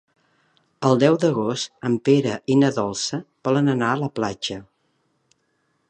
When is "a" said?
3.93-4.01